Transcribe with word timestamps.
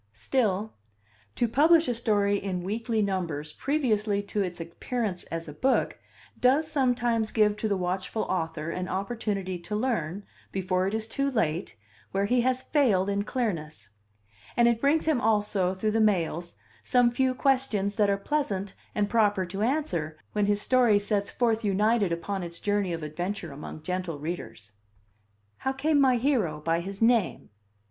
Still, 0.13 0.73
to 1.35 1.47
publish 1.47 1.87
a 1.87 1.93
story 1.93 2.37
in 2.39 2.63
weekly 2.63 3.03
numbers 3.03 3.53
previously 3.53 4.23
to 4.23 4.41
its 4.41 4.59
appearance 4.59 5.25
as 5.25 5.47
a 5.47 5.53
book 5.53 5.99
does 6.39 6.65
sometimes 6.67 7.29
give 7.29 7.55
to 7.57 7.67
the 7.67 7.77
watchful 7.77 8.23
author 8.23 8.71
an 8.71 8.87
opportunity 8.87 9.59
to 9.59 9.75
learn, 9.75 10.25
before 10.51 10.87
it 10.87 10.95
is 10.95 11.07
too 11.07 11.29
late, 11.29 11.75
where 12.13 12.25
he 12.25 12.41
has 12.41 12.63
failed 12.63 13.09
in 13.09 13.21
clearness; 13.23 13.89
and 14.57 14.67
it 14.67 14.81
brings 14.81 15.05
him 15.05 15.21
also, 15.21 15.75
through 15.75 15.91
the 15.91 16.01
mails, 16.01 16.55
some 16.81 17.11
few 17.11 17.35
questions 17.35 17.93
that 17.97 18.09
are 18.09 18.17
pleasant 18.17 18.73
and 18.95 19.07
proper 19.07 19.45
to 19.45 19.61
answer 19.61 20.17
when 20.33 20.47
his 20.47 20.59
story 20.59 20.97
sets 20.97 21.29
forth 21.29 21.63
united 21.63 22.11
upon 22.11 22.41
its 22.41 22.59
journey 22.59 22.91
of 22.91 23.03
adventure 23.03 23.51
among 23.51 23.83
gentle 23.83 24.17
readers. 24.17 24.71
How 25.57 25.73
came 25.73 26.01
my 26.01 26.17
hero 26.17 26.59
by 26.59 26.79
his 26.79 27.03
name? 27.03 27.51